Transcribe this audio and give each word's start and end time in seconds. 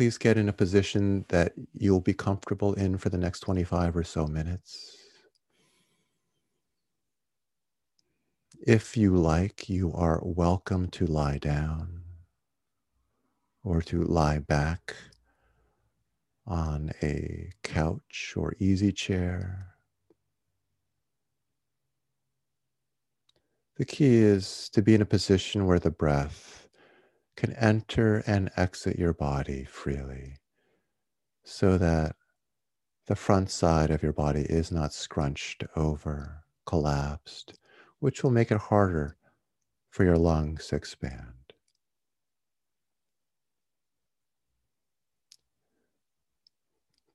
please 0.00 0.16
get 0.16 0.38
in 0.38 0.48
a 0.48 0.52
position 0.54 1.26
that 1.28 1.52
you'll 1.74 2.00
be 2.00 2.14
comfortable 2.14 2.72
in 2.72 2.96
for 2.96 3.10
the 3.10 3.18
next 3.18 3.40
25 3.40 3.94
or 3.94 4.02
so 4.02 4.26
minutes. 4.26 4.96
If 8.66 8.96
you 8.96 9.14
like, 9.14 9.68
you 9.68 9.92
are 9.92 10.22
welcome 10.24 10.88
to 10.92 11.04
lie 11.04 11.36
down 11.36 12.00
or 13.62 13.82
to 13.82 14.02
lie 14.02 14.38
back 14.38 14.96
on 16.46 16.92
a 17.02 17.50
couch 17.62 18.32
or 18.38 18.54
easy 18.58 18.92
chair. 18.92 19.66
The 23.76 23.84
key 23.84 24.16
is 24.16 24.70
to 24.72 24.80
be 24.80 24.94
in 24.94 25.02
a 25.02 25.04
position 25.04 25.66
where 25.66 25.78
the 25.78 25.90
breath 25.90 26.69
can 27.40 27.54
enter 27.54 28.22
and 28.26 28.50
exit 28.58 28.98
your 28.98 29.14
body 29.14 29.64
freely 29.64 30.36
so 31.42 31.78
that 31.78 32.14
the 33.06 33.16
front 33.16 33.50
side 33.50 33.90
of 33.90 34.02
your 34.02 34.12
body 34.12 34.42
is 34.42 34.70
not 34.70 34.92
scrunched 34.92 35.64
over, 35.74 36.44
collapsed, 36.66 37.54
which 37.98 38.22
will 38.22 38.30
make 38.30 38.50
it 38.50 38.58
harder 38.58 39.16
for 39.88 40.04
your 40.04 40.18
lungs 40.18 40.66
to 40.66 40.76
expand. 40.76 41.54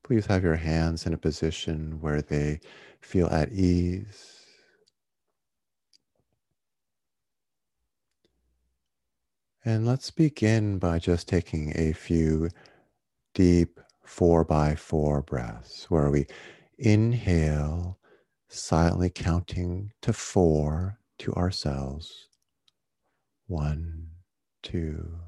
Please 0.02 0.26
have 0.26 0.42
your 0.42 0.56
hands 0.56 1.06
in 1.06 1.14
a 1.14 1.18
position 1.18 2.00
where 2.00 2.20
they 2.20 2.58
feel 3.00 3.28
at 3.28 3.52
ease. 3.52 4.35
And 9.66 9.84
let's 9.84 10.12
begin 10.12 10.78
by 10.78 11.00
just 11.00 11.26
taking 11.26 11.72
a 11.74 11.92
few 11.92 12.50
deep 13.34 13.80
four 14.04 14.44
by 14.44 14.76
four 14.76 15.22
breaths 15.22 15.90
where 15.90 16.08
we 16.08 16.26
inhale, 16.78 17.98
silently 18.48 19.10
counting 19.10 19.90
to 20.02 20.12
four 20.12 21.00
to 21.18 21.34
ourselves. 21.34 22.28
One, 23.48 24.06
two, 24.62 25.18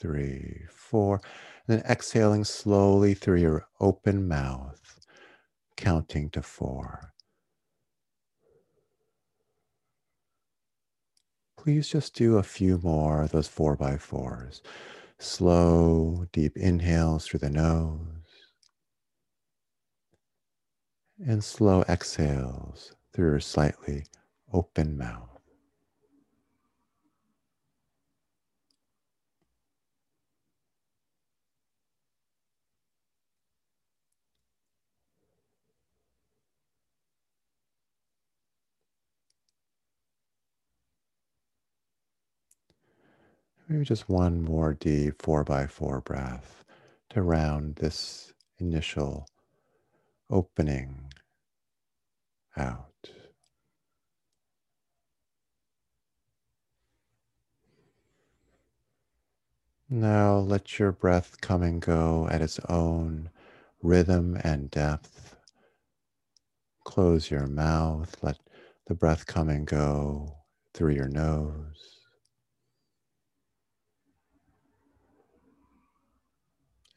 three, 0.00 0.64
four. 0.68 1.20
And 1.68 1.78
then 1.78 1.86
exhaling 1.88 2.42
slowly 2.42 3.14
through 3.14 3.38
your 3.38 3.68
open 3.78 4.26
mouth, 4.26 4.98
counting 5.76 6.30
to 6.30 6.42
four. 6.42 7.12
Please 11.58 11.88
just 11.88 12.14
do 12.14 12.38
a 12.38 12.42
few 12.42 12.78
more 12.78 13.22
of 13.22 13.32
those 13.32 13.48
four 13.48 13.76
by 13.76 13.98
fours. 13.98 14.62
Slow, 15.18 16.26
deep 16.32 16.56
inhales 16.56 17.26
through 17.26 17.40
the 17.40 17.50
nose, 17.50 17.98
and 21.26 21.42
slow 21.44 21.82
exhales 21.88 22.94
through 23.12 23.30
your 23.32 23.40
slightly 23.40 24.06
open 24.52 24.96
mouth. 24.96 25.37
Maybe 43.68 43.84
just 43.84 44.08
one 44.08 44.42
more 44.42 44.72
deep 44.72 45.20
four 45.20 45.44
by 45.44 45.66
four 45.66 46.00
breath 46.00 46.64
to 47.10 47.20
round 47.20 47.76
this 47.76 48.32
initial 48.58 49.28
opening 50.30 51.12
out. 52.56 53.10
Now 59.90 60.38
let 60.38 60.78
your 60.78 60.92
breath 60.92 61.38
come 61.42 61.62
and 61.62 61.82
go 61.82 62.26
at 62.30 62.40
its 62.40 62.58
own 62.70 63.28
rhythm 63.82 64.38
and 64.42 64.70
depth. 64.70 65.36
Close 66.84 67.30
your 67.30 67.46
mouth, 67.46 68.16
let 68.22 68.38
the 68.86 68.94
breath 68.94 69.26
come 69.26 69.50
and 69.50 69.66
go 69.66 70.36
through 70.72 70.94
your 70.94 71.08
nose. 71.08 71.97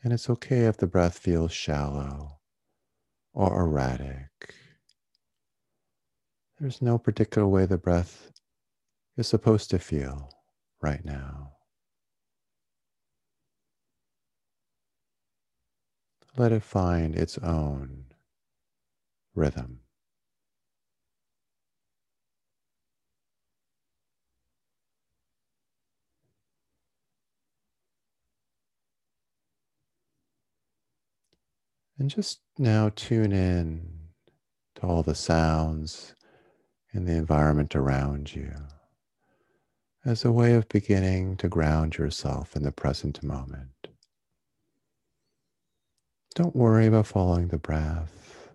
And 0.04 0.12
it's 0.14 0.30
okay 0.30 0.66
if 0.66 0.78
the 0.78 0.88
breath 0.88 1.20
feels 1.20 1.52
shallow 1.52 2.40
or 3.34 3.62
erratic. 3.62 4.56
There's 6.60 6.82
no 6.82 6.98
particular 6.98 7.48
way 7.48 7.66
the 7.66 7.78
breath 7.78 8.32
is 9.18 9.28
supposed 9.28 9.70
to 9.72 9.80
feel 9.80 10.30
right 10.82 11.04
now. 11.06 11.54
Let 16.38 16.52
it 16.52 16.64
find 16.64 17.16
its 17.16 17.38
own 17.40 18.06
rhythm. 19.36 19.82
And 32.02 32.10
just 32.10 32.40
now 32.58 32.90
tune 32.96 33.32
in 33.32 34.08
to 34.74 34.82
all 34.82 35.04
the 35.04 35.14
sounds 35.14 36.16
in 36.94 37.06
the 37.06 37.14
environment 37.14 37.76
around 37.76 38.34
you 38.34 38.56
as 40.04 40.26
a 40.26 40.32
way 40.32 40.56
of 40.56 40.68
beginning 40.68 41.38
to 41.38 41.48
ground 41.48 42.00
yourself 42.00 42.56
in 42.56 42.64
the 42.64 42.72
present 42.72 43.22
moment. 43.22 43.90
Don't 46.34 46.56
worry 46.56 46.88
about 46.88 47.06
following 47.06 47.50
the 47.50 47.60
breath. 47.60 48.50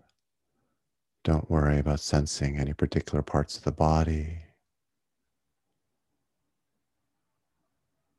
Don't 1.23 1.49
worry 1.49 1.79
about 1.79 2.01
sensing 2.01 2.59
any 2.59 2.73
particular 2.73 3.23
parts 3.23 3.57
of 3.57 3.63
the 3.63 3.71
body. 3.71 4.39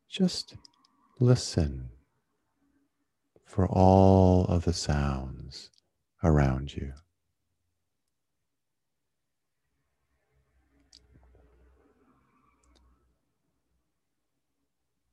Just 0.09 0.56
listen 1.20 1.90
for 3.47 3.66
all 3.66 4.46
of 4.46 4.66
the 4.66 4.74
sounds 4.74 5.72
around 6.24 6.75
you. 6.75 6.91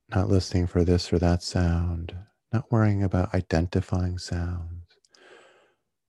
Not 0.09 0.29
listening 0.29 0.67
for 0.67 0.83
this 0.83 1.11
or 1.11 1.17
that 1.19 1.41
sound, 1.41 2.15
not 2.53 2.71
worrying 2.71 3.03
about 3.03 3.33
identifying 3.33 4.17
sounds, 4.17 4.83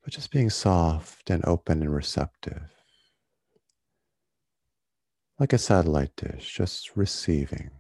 but 0.03 0.13
just 0.13 0.31
being 0.31 0.51
soft 0.51 1.31
and 1.31 1.45
open 1.47 1.81
and 1.81 1.95
receptive. 1.95 2.71
Like 5.39 5.53
a 5.53 5.59
satellite 5.59 6.15
dish, 6.17 6.55
just 6.55 6.97
receiving 6.97 7.71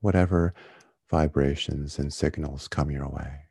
whatever 0.00 0.54
vibrations 1.10 1.98
and 1.98 2.12
signals 2.12 2.68
come 2.68 2.90
your 2.90 3.08
way. 3.08 3.47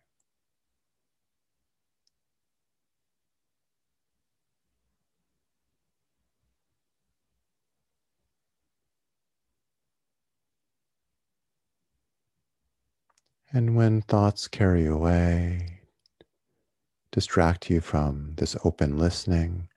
And 13.58 13.76
when 13.76 14.04
thoughts 14.04 14.48
carry 14.48 14.86
away, 14.86 15.80
distract 17.12 17.72
you 17.72 17.82
from 17.82 18.34
this 18.38 18.56
open 18.64 19.00
listening, 19.00 19.68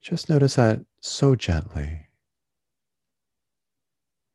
just 0.00 0.30
notice 0.30 0.54
that 0.54 0.80
so 1.02 1.36
gently. 1.36 2.06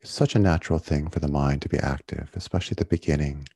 It's 0.02 0.12
such 0.12 0.36
a 0.36 0.40
natural 0.40 0.78
thing 0.78 1.10
for 1.10 1.20
the 1.20 1.28
mind 1.28 1.64
to 1.64 1.70
be 1.70 1.80
active, 1.80 2.30
especially 2.36 2.76
at 2.76 2.78
the 2.78 2.86
beginning 2.86 3.48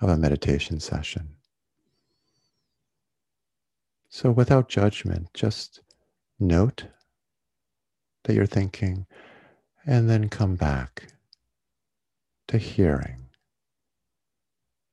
of 0.00 0.08
a 0.08 0.16
meditation 0.16 0.80
session. 0.80 1.36
So, 4.08 4.30
without 4.30 4.70
judgment, 4.70 5.28
just 5.34 5.82
note 6.40 6.86
that 8.24 8.32
you're 8.32 8.46
thinking 8.46 9.04
and 9.84 10.08
then 10.08 10.30
come 10.30 10.54
back 10.54 11.12
to 12.46 12.56
hearing 12.56 13.21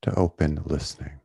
to 0.02 0.14
open 0.16 0.62
listening. 0.66 1.20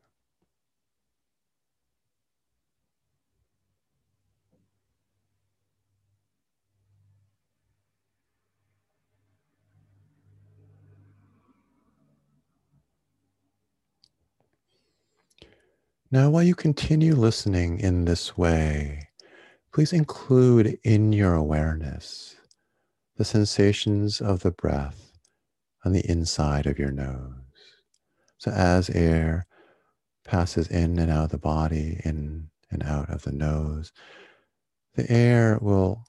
Now, 16.11 16.31
while 16.31 16.45
you 16.45 16.55
continue 16.55 17.17
listening 17.17 17.81
in 17.81 18.05
this 18.05 18.39
way, 18.39 19.09
please 19.73 19.93
include 19.93 20.79
in 20.85 21.13
your 21.13 21.35
awareness 21.35 22.37
the 23.17 23.25
sensations 23.25 24.21
of 24.21 24.45
the 24.45 24.53
breath 24.53 25.19
on 25.85 25.91
the 25.93 26.09
inside 26.09 26.67
of 26.67 26.79
your 26.79 26.93
nose. 26.93 27.44
So, 28.45 28.51
as 28.51 28.91
air 28.91 29.47
passes 30.23 30.69
in 30.69 30.99
and 30.99 31.11
out 31.11 31.25
of 31.25 31.31
the 31.31 31.39
body, 31.39 31.99
in 32.05 32.51
and 32.71 32.83
out 32.83 33.09
of 33.09 33.23
the 33.23 33.33
nose, 33.33 33.91
the 34.97 35.11
air 35.11 35.59
will 35.63 36.05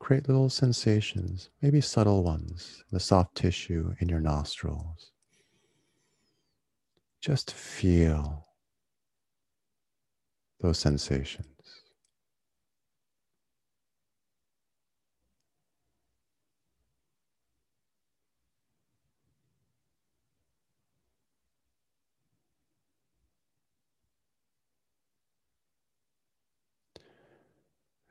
create 0.00 0.26
little 0.26 0.50
sensations, 0.50 1.48
maybe 1.62 1.80
subtle 1.80 2.24
ones, 2.24 2.82
the 2.90 2.98
soft 2.98 3.36
tissue 3.36 3.94
in 4.00 4.08
your 4.08 4.18
nostrils. 4.18 5.12
Just 7.20 7.52
feel 7.52 8.48
those 10.58 10.80
sensations. 10.80 11.46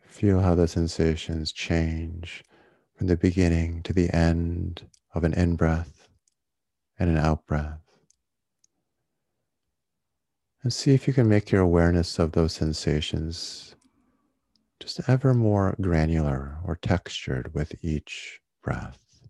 Feel 0.10 0.42
how 0.42 0.56
the 0.56 0.68
sensations 0.68 1.54
change 1.54 2.44
from 2.98 3.08
the 3.08 3.16
beginning 3.16 3.82
to 3.84 3.94
the 3.94 4.14
end 4.14 4.90
of 5.14 5.24
an 5.24 5.34
in 5.34 5.56
breath 5.56 6.10
and 6.98 7.10
an 7.10 7.18
out 7.18 7.46
breath. 7.46 7.80
And 10.62 10.74
see 10.74 10.94
if 10.94 11.08
you 11.08 11.14
can 11.14 11.30
make 11.30 11.52
your 11.52 11.62
awareness 11.62 12.20
of 12.20 12.34
those 12.34 12.54
sensations 12.54 13.76
just 14.80 15.00
ever 15.08 15.34
more 15.34 15.76
granular 15.80 16.58
or 16.66 16.76
textured 16.76 17.54
with 17.54 17.74
each 17.82 18.42
breath. 18.62 19.30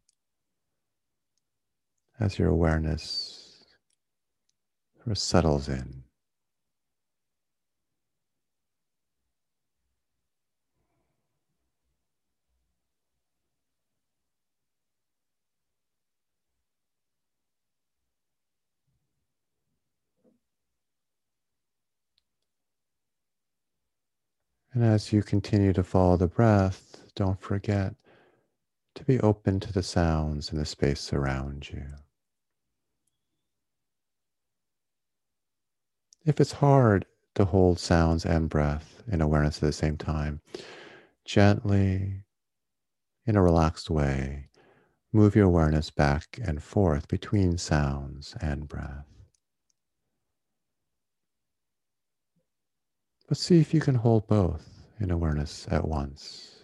As 2.20 2.40
your 2.40 2.50
awareness 2.50 3.66
sort 4.98 5.12
of 5.12 5.18
settles 5.18 5.70
in. 5.70 6.04
And 24.80 24.88
as 24.88 25.12
you 25.12 25.24
continue 25.24 25.74
to 25.74 25.84
follow 25.84 26.16
the 26.16 26.30
breath, 26.30 27.04
don't 27.14 27.42
forget 27.42 27.96
to 28.96 29.04
be 29.04 29.20
open 29.20 29.60
to 29.60 29.74
the 29.74 29.84
sounds 29.84 30.54
in 30.54 30.58
the 30.58 30.66
space 30.66 31.12
around 31.12 31.70
you. 31.70 31.84
If 36.26 36.40
it's 36.40 36.54
hard 36.54 37.06
to 37.36 37.44
hold 37.44 37.78
sounds 37.78 38.26
and 38.26 38.50
breath 38.50 39.04
in 39.12 39.20
awareness 39.20 39.58
at 39.58 39.68
the 39.68 39.74
same 39.74 39.98
time, 39.98 40.40
gently, 41.26 42.24
in 43.26 43.36
a 43.36 43.44
relaxed 43.44 43.90
way, 43.90 44.48
move 45.12 45.36
your 45.36 45.48
awareness 45.48 45.90
back 45.90 46.40
and 46.42 46.64
forth 46.64 47.10
between 47.10 47.58
sounds 47.58 48.34
and 48.40 48.66
breath. 48.66 49.19
But 53.30 53.38
see 53.38 53.60
if 53.60 53.76
you 53.76 53.80
can 53.80 53.94
hold 53.94 54.26
both 54.26 54.68
in 55.00 55.12
awareness 55.12 55.68
at 55.70 55.88
once. 55.88 56.59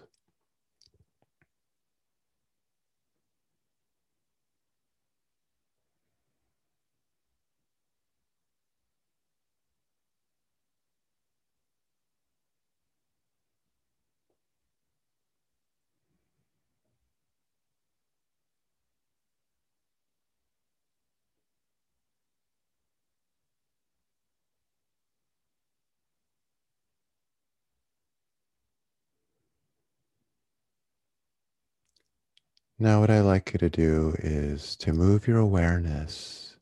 Now, 32.77 33.00
what 33.00 33.10
I 33.10 33.22
like 33.22 33.54
you 33.54 33.60
to 33.60 33.69
do 33.69 34.16
is 34.19 34.75
to 34.77 34.92
move 34.92 35.27
your 35.27 35.38
awareness 35.39 36.57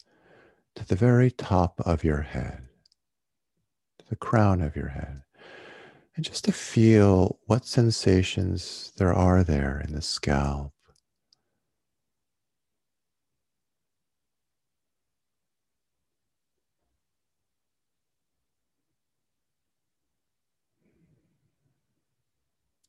to 0.76 0.86
the 0.86 0.96
very 0.96 1.32
top 1.32 1.80
of 1.82 2.04
your 2.04 2.22
head, 2.22 2.68
to 3.98 4.06
the 4.10 4.16
crown 4.16 4.62
of 4.62 4.76
your 4.76 4.90
head, 4.90 5.24
and 6.16 6.24
just 6.24 6.46
to 6.46 6.52
feel 6.52 7.40
what 7.48 7.66
sensations 7.66 8.92
there 8.98 9.14
are 9.14 9.44
there 9.44 9.82
in 9.88 9.96
the 9.96 10.04
scalp. 10.04 10.74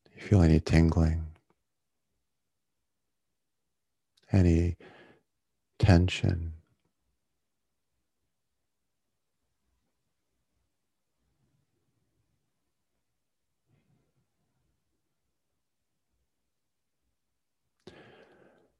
Do 0.05 0.11
you 0.15 0.21
feel 0.27 0.41
any 0.43 0.59
tingling? 0.59 1.34
Any 4.35 4.77
tension. 5.79 6.53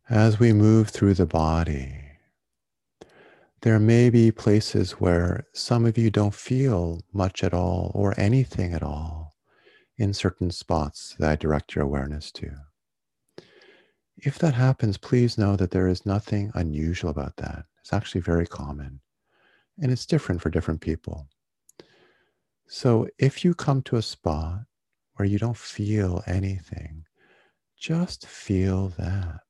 As 0.10 0.40
we 0.40 0.54
move 0.54 0.90
through 0.90 1.16
the 1.16 1.26
body, 1.26 1.96
there 3.62 3.80
may 3.80 4.12
be 4.12 4.32
places 4.32 4.92
where 4.94 5.48
some 5.54 5.88
of 5.88 5.98
you 5.98 6.12
don't 6.12 6.36
feel 6.36 7.02
much 7.12 7.44
at 7.44 7.56
all 7.56 7.92
or 7.96 8.14
anything 8.20 8.74
at 8.74 8.84
all 8.84 9.36
in 9.98 10.14
certain 10.14 10.52
spots 10.52 11.16
that 11.18 11.32
I 11.32 11.36
direct 11.36 11.74
your 11.74 11.84
awareness 11.86 12.32
to. 12.34 12.52
If 14.18 14.40
that 14.40 14.54
happens, 14.54 14.98
please 14.98 15.38
know 15.38 15.56
that 15.56 15.72
there 15.72 15.88
is 15.88 16.06
nothing 16.06 16.52
unusual 16.56 17.10
about 17.10 17.36
that. 17.38 17.66
It's 17.82 17.94
actually 17.94 18.22
very 18.22 18.48
common 18.48 19.02
and 19.82 19.92
it's 19.92 20.06
different 20.06 20.42
for 20.42 20.50
different 20.50 20.82
people. 20.82 21.28
So 22.68 23.08
if 23.20 23.44
you 23.44 23.54
come 23.54 23.82
to 23.84 23.98
a 23.98 24.02
spot 24.02 24.62
where 25.16 25.28
you 25.28 25.38
don't 25.38 25.58
feel 25.58 26.24
anything, 26.26 27.06
just 27.78 28.26
feel 28.26 28.90
that. 28.98 29.42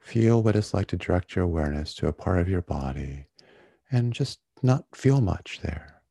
Feel 0.00 0.42
what 0.42 0.56
it's 0.56 0.74
like 0.74 0.88
to 0.88 0.96
direct 0.96 1.36
your 1.36 1.44
awareness 1.44 1.94
to 1.94 2.08
a 2.08 2.12
part 2.12 2.40
of 2.40 2.48
your 2.48 2.62
body 2.62 3.26
and 3.90 4.12
just 4.12 4.40
not 4.62 4.84
feel 4.94 5.20
much 5.20 5.60
there. 5.62 6.02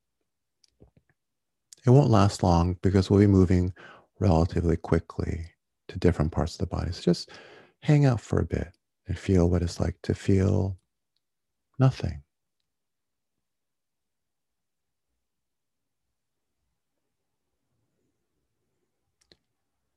It 1.86 1.90
won't 1.90 2.10
last 2.10 2.42
long 2.44 2.78
because 2.82 3.10
we'll 3.10 3.20
be 3.20 3.28
moving 3.28 3.74
relatively 4.20 4.78
quickly 4.78 5.52
to 5.92 6.00
different 6.00 6.32
parts 6.32 6.54
of 6.54 6.60
the 6.60 6.76
body. 6.76 6.92
So 6.92 7.02
just 7.02 7.32
hang 7.82 8.06
out 8.06 8.22
for 8.22 8.40
a 8.40 8.46
bit 8.46 8.70
and 9.08 9.18
feel 9.18 9.50
what 9.50 9.62
it's 9.62 9.80
like 9.80 10.02
to 10.04 10.16
feel 10.16 10.78
nothing. 11.80 12.24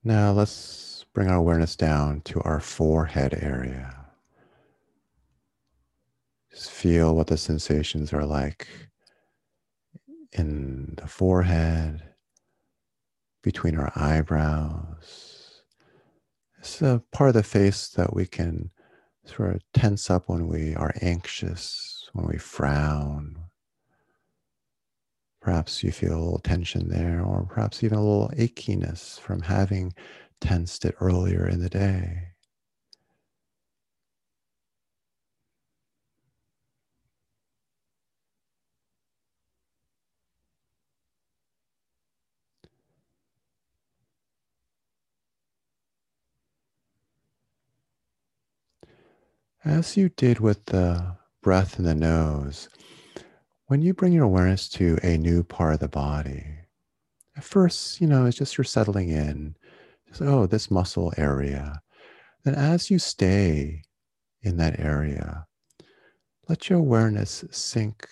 Now 0.02 0.32
let's 0.32 1.06
bring 1.14 1.28
our 1.28 1.36
awareness 1.36 1.76
down 1.76 2.22
to 2.22 2.40
our 2.42 2.60
forehead 2.60 3.38
area. 3.40 3.94
Just 6.50 6.70
feel 6.70 7.14
what 7.14 7.28
the 7.28 7.38
sensations 7.38 8.12
are 8.12 8.26
like 8.26 8.66
in 10.32 10.94
the 10.96 11.06
forehead, 11.06 12.02
between 13.44 13.76
our 13.76 13.92
eyebrows, 13.94 15.33
it's 16.64 16.80
a 16.80 17.02
part 17.12 17.28
of 17.28 17.34
the 17.34 17.42
face 17.42 17.88
that 17.88 18.14
we 18.14 18.26
can 18.26 18.70
sort 19.26 19.54
of 19.54 19.62
tense 19.74 20.10
up 20.10 20.30
when 20.30 20.48
we 20.48 20.74
are 20.74 20.94
anxious, 21.02 22.08
when 22.14 22.26
we 22.26 22.38
frown. 22.38 23.36
Perhaps 25.42 25.84
you 25.84 25.92
feel 25.92 26.14
a 26.14 26.22
little 26.24 26.38
tension 26.38 26.88
there, 26.88 27.22
or 27.22 27.44
perhaps 27.44 27.84
even 27.84 27.98
a 27.98 28.02
little 28.02 28.30
achiness 28.30 29.20
from 29.20 29.42
having 29.42 29.92
tensed 30.40 30.86
it 30.86 30.94
earlier 31.00 31.46
in 31.46 31.60
the 31.60 31.68
day. 31.68 32.33
As 49.64 49.96
you 49.96 50.10
did 50.10 50.40
with 50.40 50.66
the 50.66 51.16
breath 51.42 51.78
in 51.78 51.86
the 51.86 51.94
nose, 51.94 52.68
when 53.68 53.80
you 53.80 53.94
bring 53.94 54.12
your 54.12 54.24
awareness 54.24 54.68
to 54.70 54.98
a 55.02 55.16
new 55.16 55.42
part 55.42 55.72
of 55.72 55.80
the 55.80 55.88
body, 55.88 56.44
at 57.34 57.44
first, 57.44 57.98
you 57.98 58.06
know, 58.06 58.26
it's 58.26 58.36
just 58.36 58.58
you're 58.58 58.64
settling 58.64 59.08
in. 59.08 59.56
Just, 60.06 60.20
oh, 60.20 60.44
this 60.46 60.70
muscle 60.70 61.14
area. 61.16 61.80
Then 62.44 62.54
as 62.54 62.90
you 62.90 62.98
stay 62.98 63.84
in 64.42 64.58
that 64.58 64.78
area, 64.78 65.46
let 66.46 66.68
your 66.68 66.78
awareness 66.78 67.42
sink 67.50 68.06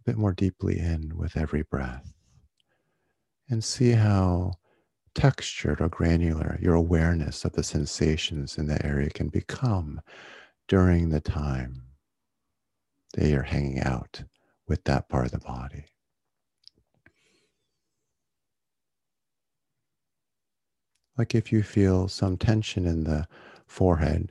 a 0.00 0.02
bit 0.10 0.16
more 0.16 0.32
deeply 0.32 0.76
in 0.76 1.16
with 1.16 1.36
every 1.36 1.62
breath. 1.62 2.12
And 3.48 3.62
see 3.62 3.92
how 3.92 4.54
textured 5.14 5.80
or 5.80 5.88
granular 5.88 6.58
your 6.60 6.74
awareness 6.74 7.44
of 7.44 7.52
the 7.52 7.62
sensations 7.62 8.58
in 8.58 8.66
that 8.66 8.84
area 8.84 9.08
can 9.10 9.28
become 9.28 10.00
during 10.68 11.10
the 11.10 11.20
time 11.20 11.82
that 13.14 13.28
you're 13.28 13.42
hanging 13.42 13.80
out 13.80 14.22
with 14.66 14.84
that 14.84 15.08
part 15.08 15.26
of 15.26 15.32
the 15.32 15.38
body. 15.38 15.84
Like 21.16 21.34
if 21.34 21.50
you 21.50 21.62
feel 21.62 22.08
some 22.08 22.36
tension 22.36 22.86
in 22.86 23.04
the 23.04 23.26
forehead, 23.66 24.30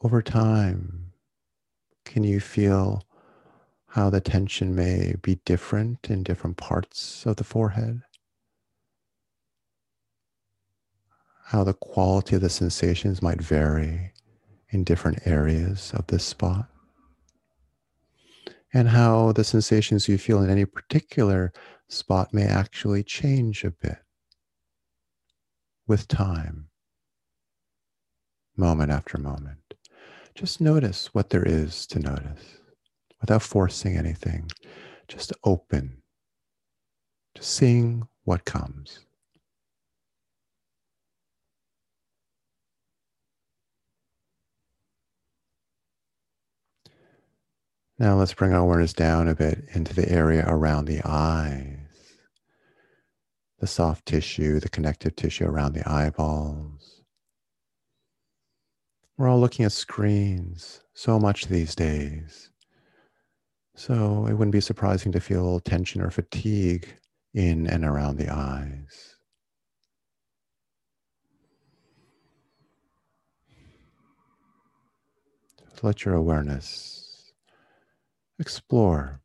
over 0.00 0.22
time, 0.22 1.12
can 2.04 2.24
you 2.24 2.40
feel 2.40 3.02
how 3.88 4.10
the 4.10 4.20
tension 4.20 4.74
may 4.74 5.14
be 5.20 5.36
different 5.44 6.10
in 6.10 6.22
different 6.22 6.56
parts 6.56 7.26
of 7.26 7.36
the 7.36 7.44
forehead? 7.44 8.02
How 11.44 11.64
the 11.64 11.74
quality 11.74 12.36
of 12.36 12.42
the 12.42 12.50
sensations 12.50 13.22
might 13.22 13.40
vary 13.40 14.12
in 14.70 14.84
different 14.84 15.26
areas 15.26 15.92
of 15.94 16.06
this 16.08 16.24
spot? 16.24 16.68
and 18.74 18.88
how 18.88 19.30
the 19.30 19.44
sensations 19.44 20.08
you 20.08 20.18
feel 20.18 20.42
in 20.42 20.50
any 20.50 20.64
particular 20.64 21.52
spot 21.88 22.34
may 22.34 22.42
actually 22.44 23.04
change 23.04 23.62
a 23.62 23.70
bit 23.70 23.98
with 25.86 26.08
time, 26.08 26.66
moment 28.56 28.90
after 28.90 29.16
moment. 29.16 29.74
Just 30.34 30.60
notice 30.60 31.14
what 31.14 31.30
there 31.30 31.44
is 31.44 31.86
to 31.86 32.00
notice 32.00 32.58
without 33.20 33.42
forcing 33.42 33.96
anything, 33.96 34.50
just 35.06 35.32
open, 35.44 36.02
to 37.36 37.42
seeing 37.42 38.08
what 38.24 38.44
comes. 38.44 38.98
Now 48.04 48.16
let's 48.16 48.34
bring 48.34 48.52
our 48.52 48.60
awareness 48.60 48.92
down 48.92 49.28
a 49.28 49.34
bit 49.34 49.64
into 49.72 49.94
the 49.94 50.06
area 50.06 50.44
around 50.46 50.84
the 50.84 51.00
eyes, 51.06 51.78
the 53.60 53.66
soft 53.66 54.04
tissue, 54.04 54.60
the 54.60 54.68
connective 54.68 55.16
tissue 55.16 55.46
around 55.46 55.72
the 55.72 55.90
eyeballs. 55.90 57.00
We're 59.16 59.28
all 59.28 59.40
looking 59.40 59.64
at 59.64 59.72
screens 59.72 60.82
so 60.92 61.18
much 61.18 61.46
these 61.46 61.74
days. 61.74 62.50
So 63.74 64.26
it 64.26 64.34
wouldn't 64.34 64.52
be 64.52 64.60
surprising 64.60 65.10
to 65.12 65.20
feel 65.20 65.58
tension 65.60 66.02
or 66.02 66.10
fatigue 66.10 66.86
in 67.32 67.66
and 67.66 67.86
around 67.86 68.18
the 68.18 68.28
eyes. 68.28 69.16
let 75.82 76.06
your 76.06 76.14
awareness 76.14 76.93
Explore. 78.38 79.20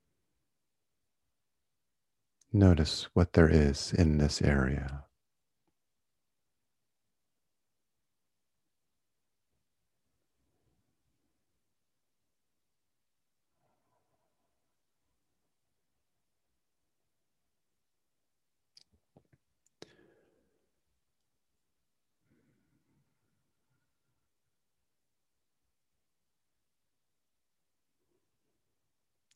Notice 2.54 3.08
what 3.14 3.34
there 3.34 3.50
is 3.50 3.92
in 3.92 4.20
this 4.20 4.42
area. 4.42 5.06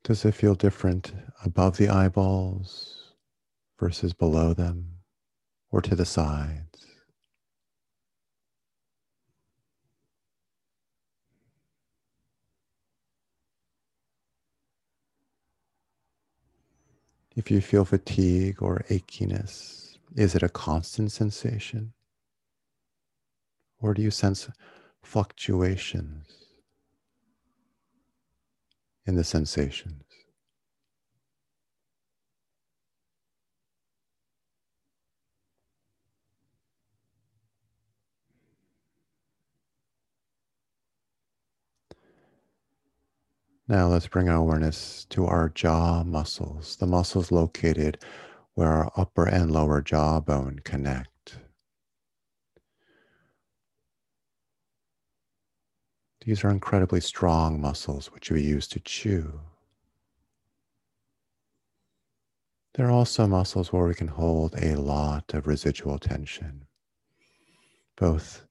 Does 0.04 0.26
it 0.26 0.36
feel 0.36 0.54
different 0.54 1.14
above 1.46 1.78
the 1.78 1.88
eyeballs 1.88 3.14
versus 3.80 4.12
below 4.12 4.54
them 4.54 4.98
or 5.72 5.82
to 5.82 5.96
the 5.96 6.06
sides? 6.06 6.86
If 17.38 17.50
you 17.50 17.62
feel 17.62 17.86
fatigue 17.86 18.62
or 18.62 18.84
achiness, 18.90 19.98
is 20.18 20.36
it 20.36 20.44
a 20.44 20.50
constant 20.50 21.14
sensation? 21.14 21.94
Or 23.80 23.94
do 23.94 24.02
you 24.02 24.12
sense 24.12 24.50
fluctuations? 25.02 26.43
In 29.06 29.16
the 29.16 29.24
sensations. 29.24 30.04
Now 43.68 43.88
let's 43.88 44.08
bring 44.08 44.28
our 44.28 44.38
awareness 44.38 45.06
to 45.12 45.26
our 45.26 45.50
jaw 45.50 46.04
muscles, 46.04 46.76
the 46.76 46.86
muscles 46.86 47.32
located 47.32 47.98
where 48.56 48.70
our 48.70 48.92
upper 48.98 49.26
and 49.26 49.52
lower 49.52 49.82
jawbone 49.82 50.60
connect. 50.66 51.13
These 56.26 56.44
are 56.44 56.50
incredibly 56.50 57.02
strong 57.02 57.60
muscles 57.60 58.08
which 58.08 58.32
we 58.32 58.42
use 58.42 58.68
to 58.70 58.80
chew. 58.80 59.42
There 62.76 62.88
are 62.88 62.92
also 62.92 63.28
muscles 63.28 63.74
where 63.74 63.86
we 63.86 63.94
can 63.94 64.08
hold 64.08 64.56
a 64.56 64.76
lot 64.76 65.34
of 65.34 65.48
residual 65.48 66.00
tension, 66.00 66.66
both 67.98 68.46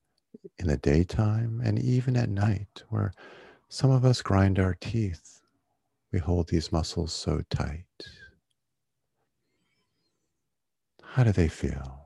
in 0.59 0.67
the 0.67 0.77
daytime 0.77 1.63
and 1.65 1.79
even 1.79 2.17
at 2.17 2.29
night, 2.29 2.83
where 2.89 3.13
some 3.69 3.91
of 3.91 4.05
us 4.05 4.21
grind 4.21 4.59
our 4.59 4.75
teeth. 4.75 5.41
We 6.13 6.19
hold 6.19 6.49
these 6.49 6.73
muscles 6.73 7.13
so 7.13 7.41
tight. 7.49 7.87
How 11.03 11.25
do 11.25 11.33
they 11.33 11.49
feel? 11.49 12.02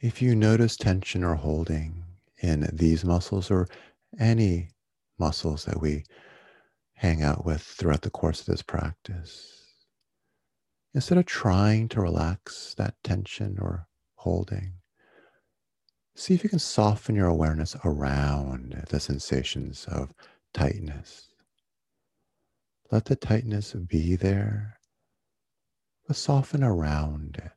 If 0.00 0.22
you 0.22 0.34
notice 0.34 0.76
tension 0.78 1.22
or 1.22 1.34
holding 1.34 2.04
in 2.38 2.70
these 2.72 3.04
muscles 3.04 3.50
or 3.50 3.68
any 4.18 4.70
muscles 5.18 5.66
that 5.66 5.78
we 5.78 6.04
hang 6.94 7.22
out 7.22 7.44
with 7.44 7.60
throughout 7.60 8.00
the 8.00 8.08
course 8.08 8.40
of 8.40 8.46
this 8.46 8.62
practice, 8.62 9.62
instead 10.94 11.18
of 11.18 11.26
trying 11.26 11.86
to 11.90 12.00
relax 12.00 12.72
that 12.78 12.94
tension 13.04 13.58
or 13.60 13.88
holding, 14.14 14.72
see 16.14 16.32
if 16.32 16.44
you 16.44 16.48
can 16.48 16.58
soften 16.58 17.14
your 17.14 17.28
awareness 17.28 17.76
around 17.84 18.86
the 18.88 19.00
sensations 19.00 19.84
of 19.84 20.14
tightness. 20.54 21.28
Let 22.90 23.04
the 23.04 23.16
tightness 23.16 23.74
be 23.74 24.16
there, 24.16 24.78
but 26.06 26.16
soften 26.16 26.64
around 26.64 27.38
it. 27.44 27.52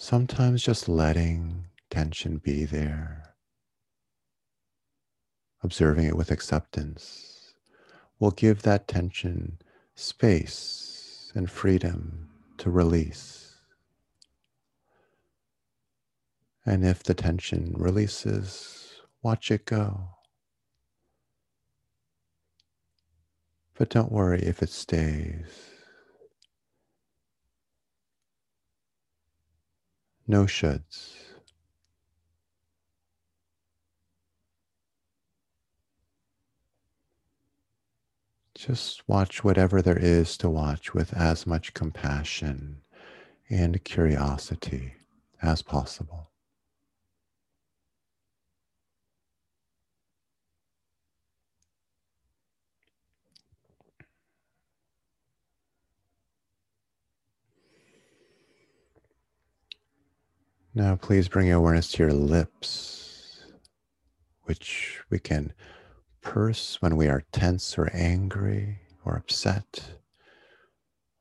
Sometimes 0.00 0.62
just 0.62 0.88
letting 0.88 1.66
tension 1.90 2.38
be 2.38 2.64
there, 2.64 3.34
observing 5.60 6.06
it 6.06 6.16
with 6.16 6.30
acceptance, 6.30 7.52
will 8.20 8.30
give 8.30 8.62
that 8.62 8.86
tension 8.86 9.58
space 9.96 11.32
and 11.34 11.50
freedom 11.50 12.30
to 12.58 12.70
release. 12.70 13.56
And 16.64 16.86
if 16.86 17.02
the 17.02 17.14
tension 17.14 17.74
releases, 17.76 18.92
watch 19.20 19.50
it 19.50 19.64
go. 19.66 20.10
But 23.74 23.90
don't 23.90 24.12
worry 24.12 24.42
if 24.42 24.62
it 24.62 24.70
stays. 24.70 25.77
No 30.30 30.44
shoulds. 30.44 31.14
Just 38.54 39.08
watch 39.08 39.42
whatever 39.42 39.80
there 39.80 39.98
is 39.98 40.36
to 40.38 40.50
watch 40.50 40.92
with 40.92 41.14
as 41.14 41.46
much 41.46 41.72
compassion 41.72 42.82
and 43.48 43.82
curiosity 43.84 44.94
as 45.40 45.62
possible. 45.62 46.30
Now, 60.78 60.94
please 60.94 61.26
bring 61.26 61.48
your 61.48 61.56
awareness 61.56 61.90
to 61.90 62.04
your 62.04 62.12
lips, 62.12 63.40
which 64.44 65.00
we 65.10 65.18
can 65.18 65.52
purse 66.20 66.80
when 66.80 66.96
we 66.96 67.08
are 67.08 67.24
tense 67.32 67.76
or 67.76 67.90
angry 67.92 68.78
or 69.04 69.16
upset, 69.16 69.98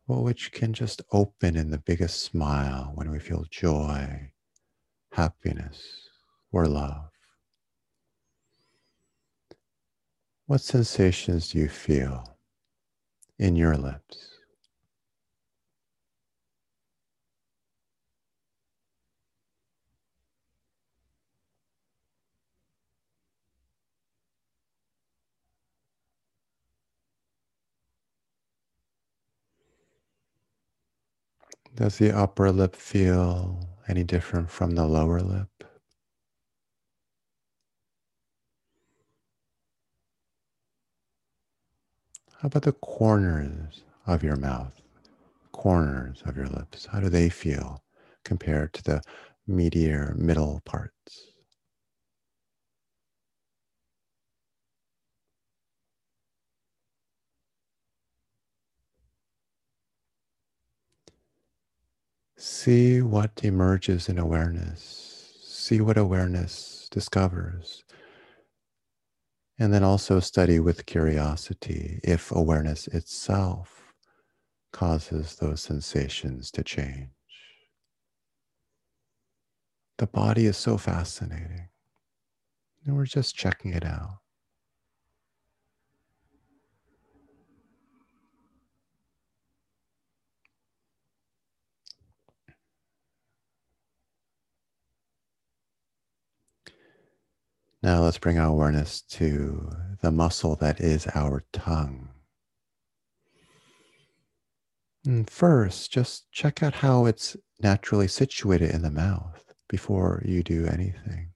or 0.07 0.23
which 0.23 0.51
can 0.51 0.73
just 0.73 1.01
open 1.11 1.55
in 1.57 1.71
the 1.71 1.79
biggest 1.79 2.21
smile 2.21 2.91
when 2.93 3.09
we 3.09 3.17
feel 3.17 3.45
joy, 3.49 4.31
happiness, 5.13 5.81
or 6.51 6.67
love. 6.67 7.09
What 10.45 10.61
sensations 10.61 11.49
do 11.49 11.57
you 11.57 11.67
feel 11.67 12.37
in 13.39 13.55
your 13.55 13.75
lips? 13.75 14.36
Does 31.77 31.99
the 31.99 32.11
upper 32.11 32.51
lip 32.51 32.75
feel 32.75 33.69
any 33.87 34.03
different 34.03 34.49
from 34.49 34.71
the 34.71 34.87
lower 34.87 35.21
lip? 35.21 35.63
How 42.39 42.47
about 42.47 42.63
the 42.63 42.71
corners 42.71 43.83
of 44.07 44.23
your 44.23 44.37
mouth, 44.37 44.81
corners 45.51 46.23
of 46.25 46.35
your 46.35 46.47
lips? 46.47 46.87
How 46.87 46.99
do 46.99 47.09
they 47.09 47.29
feel 47.29 47.83
compared 48.23 48.73
to 48.73 48.83
the 48.83 49.01
meatier 49.47 50.15
middle 50.15 50.61
parts? 50.65 51.36
See 62.49 63.01
what 63.01 63.41
emerges 63.43 64.07
in 64.07 64.17
awareness. 64.17 65.33
See 65.43 65.81
what 65.81 65.97
awareness 65.97 66.87
discovers. 66.89 67.83
And 69.59 69.73
then 69.73 69.83
also 69.83 70.21
study 70.21 70.61
with 70.61 70.85
curiosity 70.85 71.99
if 72.05 72.31
awareness 72.31 72.87
itself 72.87 73.93
causes 74.71 75.35
those 75.35 75.61
sensations 75.61 76.49
to 76.51 76.63
change. 76.63 77.09
The 79.97 80.07
body 80.07 80.45
is 80.45 80.55
so 80.55 80.77
fascinating. 80.77 81.67
And 82.85 82.95
we're 82.95 83.07
just 83.07 83.35
checking 83.35 83.73
it 83.73 83.83
out. 83.83 84.19
Now 97.87 98.03
let's 98.03 98.17
bring 98.17 98.37
our 98.37 98.49
awareness 98.49 99.01
to 99.11 99.71
the 100.01 100.11
muscle 100.11 100.57
that 100.57 100.81
is 100.81 101.07
our 101.15 101.45
tongue. 101.53 102.09
And 105.05 105.29
first, 105.29 105.89
just 105.89 106.29
check 106.33 106.61
out 106.61 106.73
how 106.73 107.05
it's 107.05 107.37
naturally 107.61 108.09
situated 108.09 108.71
in 108.71 108.81
the 108.81 108.91
mouth 108.91 109.53
before 109.69 110.21
you 110.25 110.43
do 110.43 110.65
anything. 110.65 111.29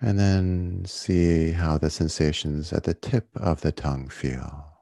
And 0.00 0.20
then 0.20 0.84
see 0.86 1.50
how 1.50 1.78
the 1.78 1.90
sensations 1.90 2.72
at 2.72 2.84
the 2.84 2.94
tip 2.94 3.26
of 3.34 3.62
the 3.62 3.72
tongue 3.72 4.08
feel. 4.08 4.75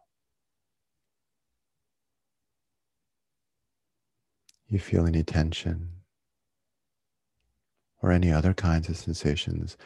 You 4.74 4.80
feel 4.80 5.06
any 5.06 5.22
tension 5.22 5.88
or 8.02 8.10
any 8.10 8.32
other 8.32 8.52
kinds 8.52 8.88
of 8.88 8.96
sensations 8.96 9.76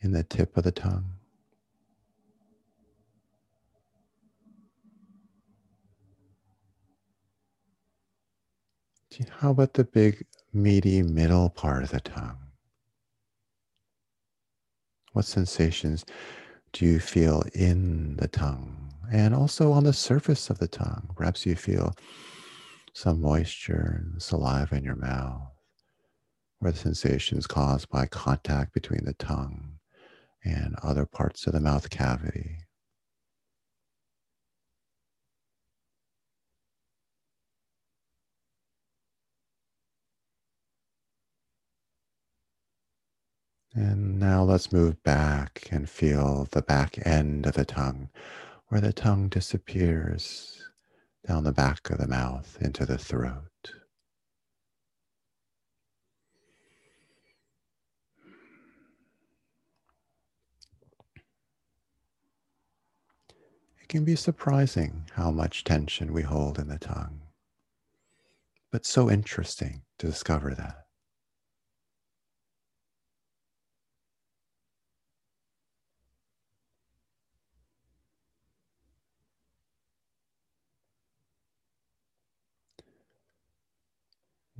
in 0.00 0.12
the 0.12 0.22
tip 0.22 0.56
of 0.56 0.64
the 0.64 0.70
tongue. 0.70 1.06
How 9.40 9.50
about 9.50 9.74
the 9.74 9.84
big, 9.84 10.26
meaty 10.52 11.02
middle 11.02 11.50
part 11.50 11.82
of 11.82 11.90
the 11.90 12.00
tongue? 12.00 12.38
What 15.12 15.24
sensations 15.24 16.04
do 16.72 16.84
you 16.86 17.00
feel 17.00 17.42
in 17.54 18.16
the 18.16 18.28
tongue 18.28 18.92
and 19.12 19.34
also 19.34 19.72
on 19.72 19.84
the 19.84 19.92
surface 19.92 20.48
of 20.50 20.58
the 20.58 20.68
tongue? 20.68 21.10
Perhaps 21.16 21.44
you 21.44 21.56
feel 21.56 21.94
some 22.92 23.20
moisture 23.20 24.02
and 24.02 24.22
saliva 24.22 24.76
in 24.76 24.84
your 24.84 24.96
mouth, 24.96 25.52
or 26.60 26.70
the 26.70 26.78
sensations 26.78 27.46
caused 27.46 27.88
by 27.88 28.06
contact 28.06 28.72
between 28.74 29.04
the 29.04 29.14
tongue 29.14 29.78
and 30.44 30.74
other 30.82 31.06
parts 31.06 31.46
of 31.46 31.52
the 31.52 31.60
mouth 31.60 31.90
cavity. 31.90 32.58
And 43.74 44.18
now 44.18 44.42
let's 44.42 44.72
move 44.72 45.02
back 45.04 45.68
and 45.70 45.88
feel 45.88 46.48
the 46.50 46.62
back 46.62 46.98
end 47.06 47.46
of 47.46 47.54
the 47.54 47.64
tongue, 47.64 48.10
where 48.68 48.80
the 48.80 48.92
tongue 48.92 49.28
disappears 49.28 50.59
down 51.26 51.44
the 51.44 51.52
back 51.52 51.90
of 51.90 51.98
the 51.98 52.08
mouth 52.08 52.58
into 52.60 52.86
the 52.86 52.98
throat. 52.98 53.72
It 63.82 63.88
can 63.88 64.04
be 64.04 64.16
surprising 64.16 65.04
how 65.14 65.30
much 65.30 65.64
tension 65.64 66.12
we 66.12 66.22
hold 66.22 66.58
in 66.58 66.68
the 66.68 66.78
tongue, 66.78 67.22
but 68.70 68.86
so 68.86 69.10
interesting 69.10 69.82
to 69.98 70.06
discover 70.06 70.54
that. 70.54 70.86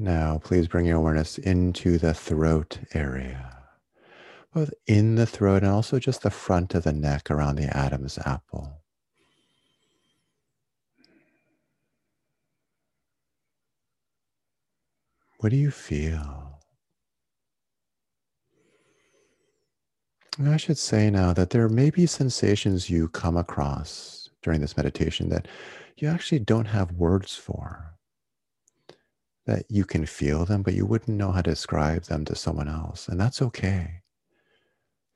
Now, 0.03 0.39
please 0.43 0.67
bring 0.67 0.87
your 0.87 0.97
awareness 0.97 1.37
into 1.37 1.99
the 1.99 2.15
throat 2.15 2.79
area, 2.95 3.59
both 4.55 4.73
in 4.87 5.17
the 5.17 5.27
throat 5.27 5.63
and 5.63 5.71
also 5.71 5.99
just 5.99 6.23
the 6.23 6.31
front 6.31 6.75
of 6.75 6.85
the 6.85 6.93
neck 6.95 7.31
around 7.31 7.57
the 7.57 7.77
Adam's 7.77 8.17
apple. 8.25 8.81
What 15.41 15.51
do 15.51 15.57
you 15.57 15.71
feel? 15.71 16.61
I 20.43 20.57
should 20.57 20.79
say 20.79 21.11
now 21.11 21.35
that 21.35 21.51
there 21.51 21.69
may 21.69 21.91
be 21.91 22.07
sensations 22.07 22.89
you 22.89 23.09
come 23.09 23.37
across 23.37 24.31
during 24.41 24.63
this 24.63 24.79
meditation 24.79 25.29
that 25.29 25.47
you 25.99 26.09
actually 26.09 26.39
don't 26.39 26.69
have 26.69 26.93
words 26.93 27.37
for. 27.37 28.00
That 29.51 29.65
you 29.69 29.85
can 29.85 30.07
feel 30.07 30.45
them, 30.45 30.63
but 30.63 30.75
you 30.75 30.87
wouldn't 30.87 31.19
know 31.19 31.33
how 31.33 31.43
to 31.43 31.51
describe 31.51 32.05
them 32.05 32.25
to 32.27 32.37
someone 32.37 32.69
else. 32.69 33.09
And 33.09 33.19
that's 33.19 33.43
okay. 33.43 34.03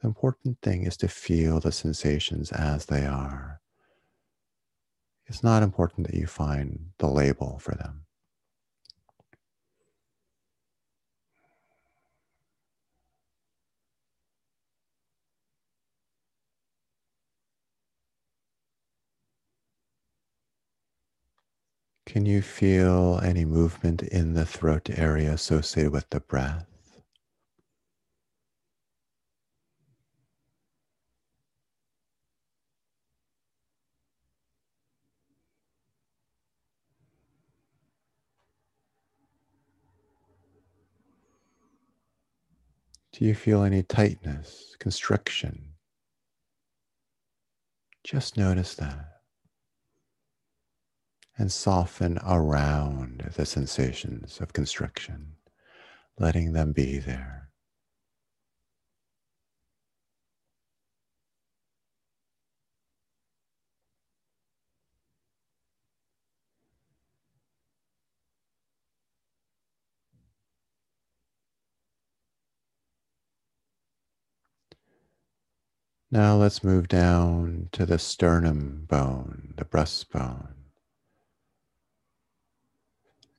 The 0.01 0.09
important 0.09 0.61
thing 0.61 0.83
is 0.83 0.97
to 0.97 1.09
feel 1.09 1.61
the 1.61 1.71
sensations 1.71 2.51
as 2.51 2.87
they 2.87 3.07
are. 3.07 3.61
It's 5.27 5.45
not 5.45 5.63
important 5.63 6.09
that 6.09 6.17
you 6.17 6.27
find 6.27 6.91
the 6.99 7.07
label 7.07 7.61
for 7.61 7.77
them. 7.77 8.04
Can 22.07 22.27
you 22.27 22.43
feel 22.43 23.19
any 23.23 23.45
movement 23.45 24.03
in 24.03 24.35
the 24.35 24.45
throat 24.45 24.91
area 24.91 25.33
associated 25.33 25.93
with 25.93 26.09
the 26.11 26.21
breath? 26.21 26.67
Do 43.13 43.25
you 43.25 43.35
feel 43.35 43.63
any 43.63 43.83
tightness, 43.83 44.77
constriction? 44.79 45.75
Just 48.03 48.37
notice 48.37 48.75
that. 48.75 49.14
And 51.37 51.51
soften 51.51 52.19
around 52.25 53.33
the 53.35 53.45
sensations 53.45 54.41
of 54.41 54.53
constriction, 54.53 55.35
letting 56.17 56.53
them 56.53 56.73
be 56.73 56.99
there. 56.99 57.51
Now 76.11 76.37
let's 76.37 76.63
move 76.63 76.87
down 76.87 77.71
to 77.73 77.85
the 77.85 77.99
sternum 77.99 78.85
bone, 78.89 79.55
the 79.57 79.65
breastbone. 79.65 80.64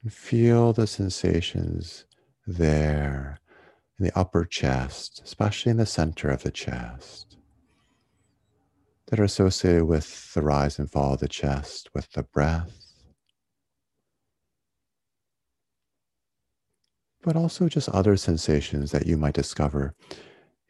And 0.06 0.14
feel 0.14 0.72
the 0.72 0.86
sensations 0.86 2.06
there 2.46 3.40
in 3.98 4.06
the 4.06 4.16
upper 4.16 4.46
chest, 4.46 5.20
especially 5.26 5.72
in 5.72 5.78
the 5.78 5.88
center 5.88 6.30
of 6.30 6.44
the 6.44 6.52
chest, 6.52 7.38
that 9.08 9.20
are 9.20 9.24
associated 9.24 9.86
with 9.86 10.32
the 10.36 10.44
rise 10.44 10.78
and 10.78 10.92
fall 10.92 11.16
of 11.16 11.22
the 11.22 11.28
chest, 11.28 11.90
with 11.96 12.12
the 12.12 12.22
breath, 12.22 12.94
but 17.24 17.36
also 17.36 17.68
just 17.68 17.90
other 17.90 18.16
sensations 18.16 18.92
that 18.92 19.08
you 19.08 19.18
might 19.18 19.34
discover 19.34 19.96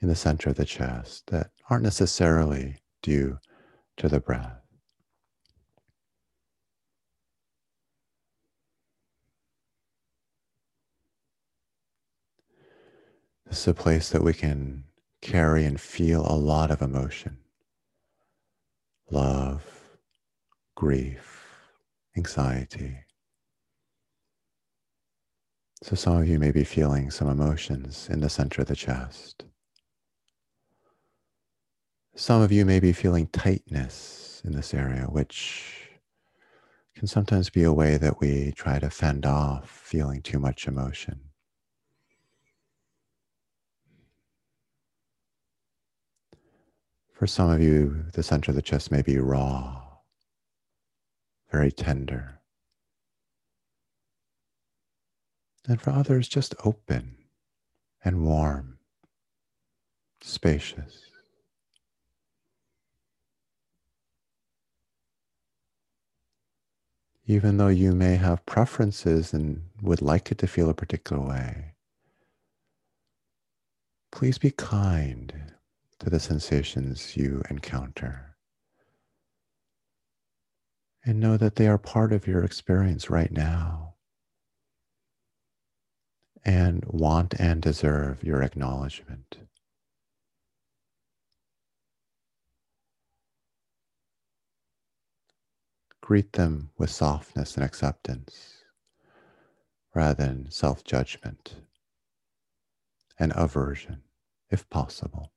in 0.01 0.07
the 0.07 0.15
center 0.15 0.49
of 0.49 0.55
the 0.55 0.63
chest 0.63 1.27
that 1.27 1.49
aren't 1.69 1.83
necessarily 1.83 2.77
due 3.01 3.37
to 3.97 4.07
the 4.07 4.21
breath. 4.21 4.64
This 13.55 13.61
is 13.61 13.67
a 13.67 13.73
place 13.73 14.09
that 14.09 14.21
we 14.21 14.33
can 14.33 14.83
carry 15.21 15.63
and 15.63 15.79
feel 15.79 16.27
a 16.27 16.35
lot 16.35 16.71
of 16.71 16.81
emotion 16.81 17.37
love, 19.09 19.63
grief, 20.75 21.47
anxiety. 22.17 22.97
So, 25.83 25.95
some 25.95 26.17
of 26.17 26.27
you 26.27 26.37
may 26.37 26.51
be 26.51 26.65
feeling 26.65 27.09
some 27.09 27.29
emotions 27.29 28.09
in 28.11 28.19
the 28.19 28.29
center 28.29 28.63
of 28.63 28.67
the 28.67 28.75
chest. 28.75 29.45
Some 32.13 32.41
of 32.41 32.51
you 32.51 32.65
may 32.65 32.81
be 32.81 32.91
feeling 32.91 33.27
tightness 33.27 34.41
in 34.43 34.51
this 34.51 34.73
area, 34.73 35.03
which 35.03 35.91
can 36.93 37.07
sometimes 37.07 37.49
be 37.49 37.63
a 37.63 37.71
way 37.71 37.95
that 37.95 38.19
we 38.19 38.51
try 38.51 38.79
to 38.79 38.89
fend 38.89 39.25
off 39.25 39.69
feeling 39.69 40.21
too 40.21 40.39
much 40.39 40.67
emotion. 40.67 41.21
For 47.15 47.27
some 47.27 47.49
of 47.49 47.61
you, 47.61 48.05
the 48.13 48.21
center 48.21 48.51
of 48.51 48.55
the 48.55 48.61
chest 48.61 48.91
may 48.91 49.01
be 49.01 49.17
raw, 49.17 49.81
very 51.49 51.71
tender. 51.71 52.39
And 55.67 55.81
for 55.81 55.89
others, 55.89 56.27
just 56.27 56.53
open 56.63 57.15
and 58.03 58.23
warm, 58.25 58.77
spacious. 60.21 61.05
even 67.27 67.57
though 67.57 67.69
you 67.69 67.91
may 67.91 68.15
have 68.15 68.45
preferences 68.45 69.33
and 69.33 69.63
would 69.81 70.01
like 70.01 70.31
it 70.31 70.37
to 70.37 70.47
feel 70.47 70.69
a 70.69 70.75
particular 70.75 71.19
way, 71.19 71.73
please 74.11 74.37
be 74.37 74.51
kind 74.51 75.54
to 76.05 76.11
the 76.11 76.19
sensations 76.19 77.17
you 77.17 77.41
encounter. 77.49 78.35
And 81.03 81.19
know 81.19 81.35
that 81.35 81.55
they 81.55 81.67
are 81.67 81.79
part 81.79 82.13
of 82.13 82.27
your 82.27 82.43
experience 82.43 83.09
right 83.09 83.31
now 83.31 83.95
and 86.43 86.85
want 86.85 87.33
and 87.39 87.59
deserve 87.59 88.23
your 88.23 88.43
acknowledgement. 88.43 89.39
Greet 96.01 96.33
them 96.33 96.69
with 96.77 96.91
softness 96.91 97.55
and 97.55 97.63
acceptance 97.63 98.57
rather 99.95 100.23
than 100.23 100.51
self 100.51 100.83
judgment 100.83 101.55
and 103.17 103.33
aversion, 103.35 104.03
if 104.51 104.69
possible. 104.69 105.31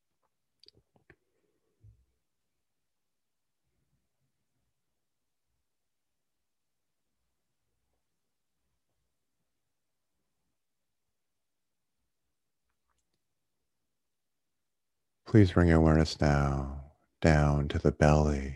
Please 15.28 15.52
bring 15.52 15.68
your 15.68 15.76
awareness 15.76 16.18
now 16.22 16.84
down 17.20 17.68
to 17.68 17.78
the 17.78 17.92
belly 17.92 18.54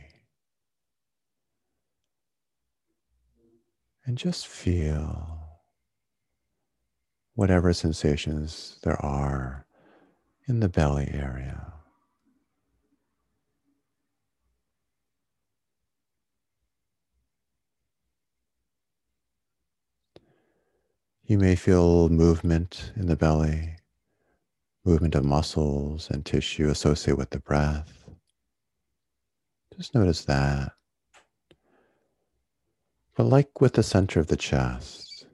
and 4.06 4.16
just 4.16 4.46
feel 4.46 5.38
whatever 7.34 7.74
sensations 7.74 8.78
there 8.84 8.96
are 9.04 9.66
in 10.48 10.60
the 10.60 10.68
belly 10.70 11.10
area. 11.12 11.74
You 21.26 21.36
may 21.36 21.54
feel 21.54 22.08
movement 22.08 22.92
in 22.96 23.08
the 23.08 23.16
belly, 23.16 23.76
movement 24.84 25.14
of 25.14 25.24
muscles 25.24 26.10
and 26.10 26.24
tissue 26.24 26.68
associated 26.68 27.18
with 27.18 27.30
the 27.30 27.38
breath. 27.38 28.04
Just 29.76 29.94
notice 29.94 30.24
that. 30.24 30.72
But 33.16 33.24
like 33.24 33.60
with 33.60 33.74
the 33.74 33.82
center 33.82 34.20
of 34.20 34.26
the 34.26 34.36
chest, 34.36 35.26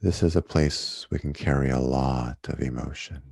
this 0.00 0.22
is 0.22 0.36
a 0.36 0.42
place 0.42 1.06
we 1.10 1.18
can 1.18 1.32
carry 1.32 1.70
a 1.70 1.78
lot 1.78 2.38
of 2.48 2.60
emotion. 2.60 3.22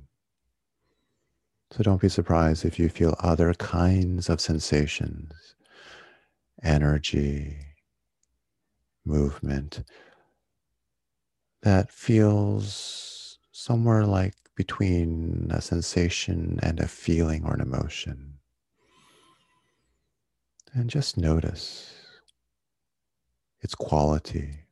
So 1.71 1.83
don't 1.83 2.01
be 2.01 2.09
surprised 2.09 2.65
if 2.65 2.79
you 2.79 2.89
feel 2.89 3.15
other 3.19 3.53
kinds 3.53 4.29
of 4.29 4.41
sensations, 4.41 5.55
energy, 6.63 7.57
movement 9.05 9.83
that 11.61 11.91
feels 11.91 13.37
somewhere 13.51 14.05
like 14.05 14.33
between 14.55 15.47
a 15.51 15.61
sensation 15.61 16.59
and 16.61 16.79
a 16.79 16.87
feeling 16.87 17.45
or 17.45 17.53
an 17.53 17.61
emotion. 17.61 18.33
And 20.73 20.89
just 20.89 21.17
notice 21.17 21.93
its 23.61 23.75
quality. 23.75 24.65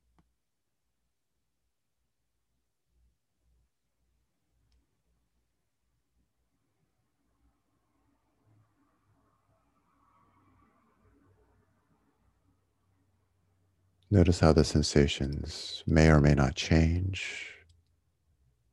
Notice 14.11 14.39
how 14.39 14.53
the 14.53 14.63
sensations 14.63 15.83
may 15.85 16.07
or 16.09 16.19
may 16.19 16.33
not 16.33 16.55
change 16.55 17.53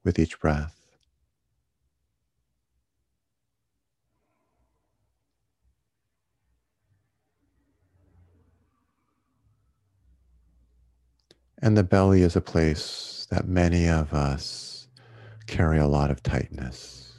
with 0.02 0.18
each 0.18 0.40
breath. 0.40 0.75
And 11.66 11.76
the 11.76 11.82
belly 11.82 12.22
is 12.22 12.36
a 12.36 12.40
place 12.40 13.26
that 13.28 13.48
many 13.48 13.88
of 13.88 14.14
us 14.14 14.86
carry 15.48 15.80
a 15.80 15.88
lot 15.88 16.12
of 16.12 16.22
tightness, 16.22 17.12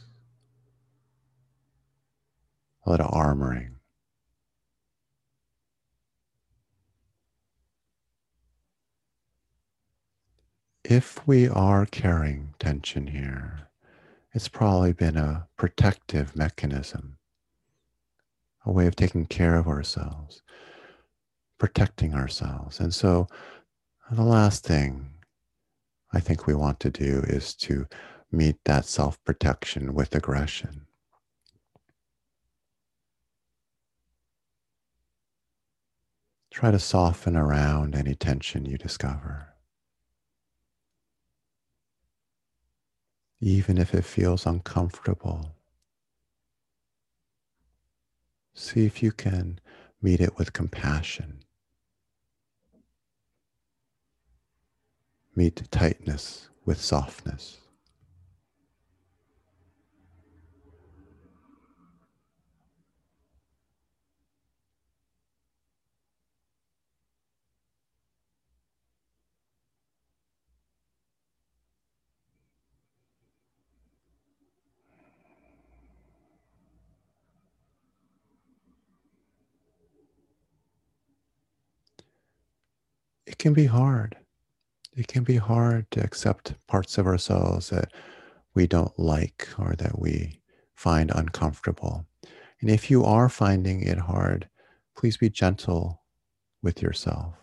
a 2.86 2.90
lot 2.90 3.02
of 3.02 3.12
armoring. 3.12 3.72
If 10.86 11.28
we 11.28 11.50
are 11.50 11.86
carrying 11.86 12.54
tension 12.58 13.08
here, 13.08 13.68
it's 14.34 14.48
probably 14.48 14.94
been 14.94 15.18
a 15.18 15.50
protective 15.58 16.38
mechanism, 16.38 17.18
a 18.66 18.72
way 18.72 18.88
of 18.88 18.96
taking 18.96 19.26
care 19.26 19.58
of 19.58 19.68
ourselves, 19.68 20.42
protecting 21.58 22.14
ourselves. 22.14 22.80
And 22.80 22.94
so 22.96 23.28
the 24.16 24.24
last 24.24 24.64
thing 24.64 25.10
I 26.14 26.20
think 26.20 26.48
we 26.48 26.56
want 26.56 26.80
to 26.82 26.90
do 26.90 27.24
is 27.28 27.54
to 27.56 27.88
meet 28.32 28.56
that 28.66 28.86
self 28.86 29.22
protection 29.26 29.94
with 29.94 30.16
aggression. 30.16 30.88
Try 36.52 36.72
to 36.72 36.80
soften 36.80 37.36
around 37.36 37.96
any 37.96 38.16
tension 38.16 38.66
you 38.66 38.78
discover. 38.78 39.54
Even 43.40 43.78
if 43.78 43.94
it 43.94 44.06
feels 44.06 44.46
uncomfortable, 44.48 45.54
see 48.56 48.86
if 48.86 49.04
you 49.04 49.12
can 49.12 49.60
meet 50.02 50.20
it 50.20 50.38
with 50.38 50.54
compassion. 50.54 51.37
Meet 55.38 55.62
tightness 55.70 56.50
with 56.66 56.82
softness. 56.82 57.58
It 83.28 83.38
can 83.38 83.54
be 83.54 83.66
hard 83.66 84.18
it 84.98 85.08
can 85.08 85.24
be 85.24 85.38
hard 85.38 85.90
to 85.92 86.04
accept 86.04 86.56
parts 86.68 86.98
of 86.98 87.06
ourselves 87.06 87.70
that 87.70 87.94
we 88.56 88.66
don't 88.66 88.98
like 88.98 89.48
or 89.60 89.76
that 89.78 90.00
we 90.00 90.42
find 90.74 91.12
uncomfortable. 91.14 92.08
And 92.60 92.70
if 92.72 92.90
you 92.90 93.04
are 93.06 93.30
finding 93.30 93.84
it 93.84 94.00
hard, 94.00 94.50
please 94.96 95.16
be 95.16 95.30
gentle 95.30 96.02
with 96.64 96.82
yourself. 96.82 97.36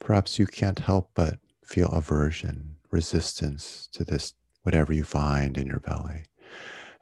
Perhaps 0.00 0.38
you 0.38 0.46
can't 0.46 0.78
help 0.78 1.10
but 1.14 1.38
feel 1.62 1.88
aversion, 1.88 2.76
resistance 2.90 3.90
to 3.92 4.02
this, 4.02 4.32
whatever 4.62 4.94
you 4.94 5.04
find 5.04 5.58
in 5.58 5.66
your 5.66 5.80
belly. 5.80 6.24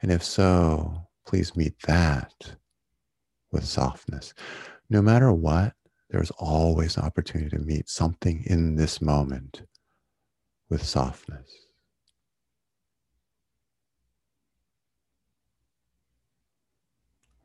And 0.01 0.11
if 0.11 0.21
so, 0.21 1.07
please 1.25 1.55
meet 1.55 1.79
that 1.83 2.33
with 3.53 3.63
softness. 3.63 4.33
No 4.89 5.01
matter 5.01 5.31
what, 5.31 5.76
there's 6.09 6.31
always 6.31 6.95
an 6.97 7.03
opportunity 7.03 7.49
to 7.57 7.63
meet 7.63 7.89
something 7.89 8.43
in 8.45 8.75
this 8.75 9.01
moment 9.01 9.63
with 10.69 10.83
softness. 10.83 11.49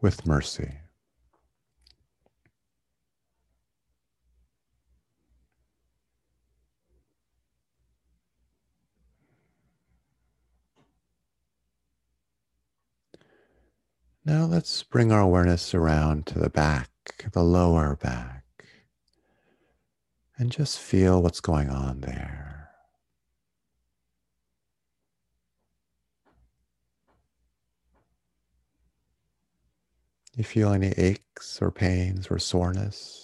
With 0.00 0.26
mercy. 0.26 0.78
Now 14.24 14.44
let's 14.44 14.84
bring 14.84 15.10
our 15.10 15.20
awareness 15.20 15.74
around 15.74 16.26
to 16.26 16.38
the 16.38 16.50
back, 16.50 16.90
the 17.32 17.42
lower 17.42 17.96
back 17.96 18.41
and 20.38 20.50
just 20.50 20.78
feel 20.78 21.22
what's 21.22 21.40
going 21.40 21.70
on 21.70 22.00
there. 22.00 22.70
You 30.34 30.44
feel 30.44 30.72
any 30.72 30.88
aches 30.96 31.60
or 31.60 31.70
pains 31.70 32.28
or 32.28 32.38
soreness? 32.38 33.18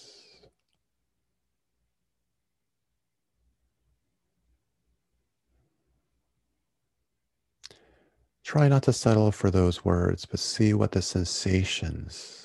Try 8.44 8.68
not 8.68 8.83
to 8.85 8.92
settle 8.92 9.33
for 9.33 9.51
those 9.51 9.85
words, 9.85 10.25
but 10.27 10.40
see 10.40 10.73
what 10.75 10.92
the 10.92 11.03
sensations 11.03 12.38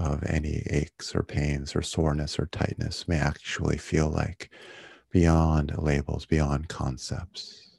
of 0.00 0.24
any 0.24 0.64
aches 0.70 1.14
or 1.14 1.22
pains 1.22 1.76
or 1.76 1.82
soreness 1.82 2.38
or 2.40 2.46
tightness 2.46 3.06
may 3.08 3.18
actually 3.18 3.78
feel 3.78 4.10
like 4.10 4.50
beyond 5.12 5.72
labels, 5.78 6.26
beyond 6.26 6.68
concepts. 6.68 7.69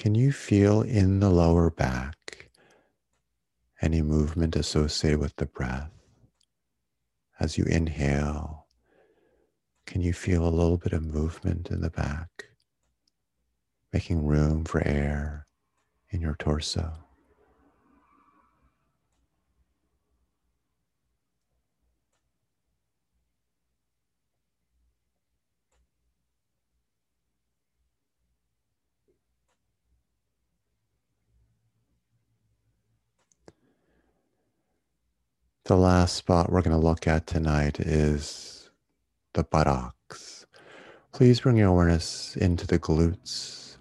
Can 0.00 0.14
you 0.14 0.32
feel 0.32 0.80
in 0.80 1.20
the 1.20 1.28
lower 1.28 1.68
back 1.68 2.48
any 3.82 4.00
movement 4.00 4.56
associated 4.56 5.20
with 5.20 5.36
the 5.36 5.44
breath? 5.44 5.90
As 7.38 7.58
you 7.58 7.64
inhale, 7.64 8.64
can 9.84 10.00
you 10.00 10.14
feel 10.14 10.48
a 10.48 10.48
little 10.48 10.78
bit 10.78 10.94
of 10.94 11.04
movement 11.04 11.70
in 11.70 11.82
the 11.82 11.90
back, 11.90 12.46
making 13.92 14.24
room 14.24 14.64
for 14.64 14.82
air 14.88 15.46
in 16.08 16.22
your 16.22 16.34
torso? 16.36 16.94
The 35.70 35.76
last 35.76 36.16
spot 36.16 36.50
we're 36.50 36.62
going 36.62 36.76
to 36.76 36.84
look 36.84 37.06
at 37.06 37.28
tonight 37.28 37.78
is 37.78 38.70
the 39.34 39.44
buttocks. 39.44 40.44
Please 41.12 41.38
bring 41.38 41.56
your 41.56 41.68
awareness 41.68 42.34
into 42.34 42.66
the 42.66 42.76
glutes 42.76 43.76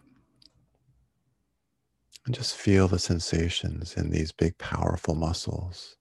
and 2.28 2.36
just 2.36 2.56
feel 2.56 2.88
the 2.88 3.00
sensations 3.00 3.96
in 3.96 4.12
these 4.12 4.32
big, 4.32 4.56
powerful 4.60 5.16
muscles. 5.16 5.96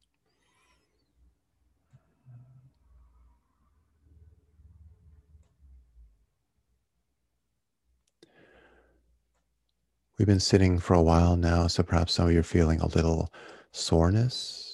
We've 10.18 10.28
been 10.28 10.38
sitting 10.38 10.80
for 10.80 10.92
a 10.92 11.02
while 11.02 11.34
now, 11.36 11.66
so 11.66 11.82
perhaps 11.82 12.12
some 12.12 12.26
of 12.26 12.34
you 12.34 12.40
are 12.40 12.42
feeling 12.42 12.82
a 12.82 12.88
little 12.88 13.32
soreness 13.72 14.67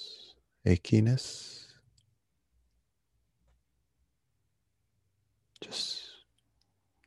achiness. 0.65 1.65
Just 5.61 6.01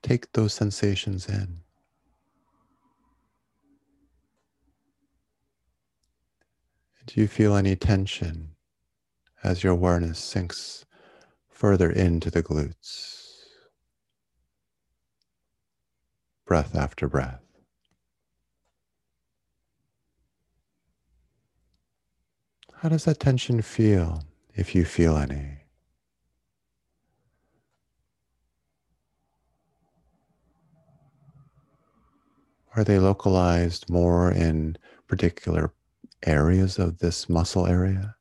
take 0.03 0.33
those 0.33 0.55
sensations 0.55 1.29
in. 1.29 1.61
Do 7.07 7.21
you 7.21 7.27
feel 7.27 7.57
any 7.57 7.75
tension 7.75 8.51
as 9.43 9.65
your 9.65 9.73
awareness 9.73 10.19
sinks 10.19 10.85
further 11.49 11.91
into 11.91 12.31
the 12.31 12.43
glutes? 12.43 13.45
Breath 16.45 16.77
after 16.77 17.09
breath. 17.09 17.48
How 22.83 22.89
does 22.89 23.07
that 23.07 23.19
tension 23.19 23.61
feel, 23.61 24.23
if 24.55 24.73
you 24.73 24.85
feel 24.85 25.17
any? 25.17 25.65
Are 32.77 32.85
they 32.85 33.01
localized 33.01 33.91
more 33.91 34.31
in 34.31 34.79
particular 35.09 35.75
areas 36.25 36.79
of 36.79 36.99
this 36.99 37.29
muscle 37.29 37.67
area? 37.67 38.15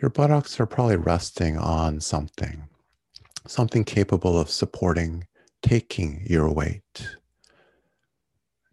Your 0.00 0.10
buttocks 0.10 0.60
are 0.60 0.66
probably 0.66 0.96
resting 0.96 1.58
on 1.58 2.00
something, 2.00 2.68
something 3.46 3.82
capable 3.82 4.38
of 4.38 4.48
supporting 4.48 5.26
taking 5.60 6.24
your 6.24 6.52
weight. 6.52 7.16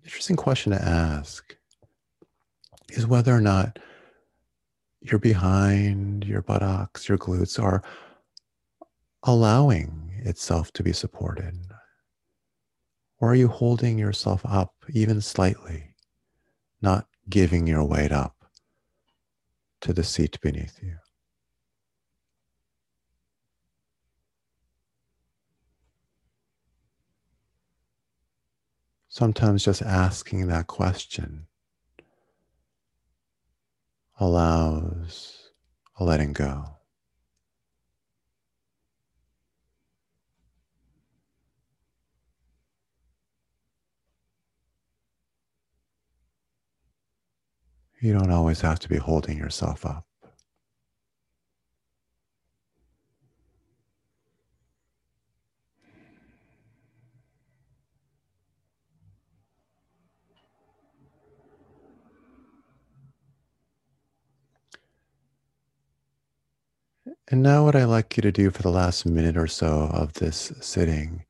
Interesting 0.04 0.36
question 0.36 0.72
to 0.72 0.82
ask 0.82 1.58
is 2.90 3.08
whether 3.08 3.36
or 3.36 3.42
not 3.42 3.80
your 5.02 5.18
behind, 5.18 6.26
your 6.26 6.44
buttocks, 6.44 7.10
your 7.10 7.18
glutes 7.18 7.62
are 7.62 7.82
allowing 9.24 10.22
itself 10.24 10.72
to 10.74 10.84
be 10.84 10.94
supported. 10.94 11.58
Or 13.20 13.32
are 13.32 13.36
you 13.36 13.48
holding 13.48 13.98
yourself 13.98 14.42
up 14.46 14.76
even 14.90 15.22
slightly, 15.22 15.96
not 16.84 17.08
giving 17.28 17.66
your 17.66 17.84
weight 17.84 18.12
up 18.12 18.36
to 19.82 19.92
the 19.92 20.04
seat 20.04 20.40
beneath 20.42 20.78
you? 20.84 20.98
Sometimes 29.16 29.64
just 29.64 29.82
asking 29.82 30.48
that 30.48 30.68
question 30.68 31.48
allows 34.20 35.52
a 35.98 36.04
letting 36.04 36.34
go. 36.34 36.66
You 48.02 48.12
don't 48.12 48.32
always 48.32 48.60
have 48.60 48.80
to 48.80 48.90
be 48.90 48.98
holding 48.98 49.38
yourself 49.38 49.86
up. 49.86 50.06
And 67.28 67.42
now, 67.42 67.66
what 67.66 67.76
I'd 67.76 67.86
like 67.86 68.16
you 68.18 68.22
to 68.22 68.32
do 68.32 68.52
for 68.52 68.62
the 68.62 68.70
last 68.70 69.04
minute 69.04 69.36
or 69.36 69.48
so 69.48 69.90
of 69.92 70.14
this 70.14 70.54
sitting 70.62 71.26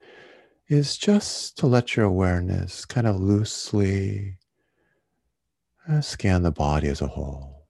is 0.67 0.97
just 0.97 1.57
to 1.59 1.67
let 1.67 1.95
your 1.95 2.05
awareness 2.05 2.83
kind 2.83 3.07
of 3.07 3.15
loosely 3.17 4.37
uh, 5.87 6.01
scan 6.01 6.43
the 6.43 6.51
body 6.51 6.89
as 6.89 7.01
a 7.01 7.07
whole. 7.07 7.67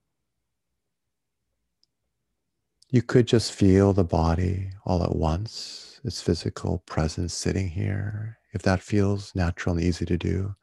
You 2.89 3.03
could 3.03 3.27
just 3.27 3.53
feel 3.53 3.93
the 3.93 4.03
body 4.03 4.71
all 4.85 5.03
at 5.03 5.15
once, 5.15 5.99
its 6.03 6.21
physical 6.21 6.79
presence 6.87 7.33
sitting 7.33 7.69
here, 7.69 8.39
if 8.53 8.63
that 8.63 8.81
feels 8.81 9.35
natural 9.35 9.75
and 9.75 9.83
easy 9.83 10.05
to 10.05 10.17
do. 10.17 10.55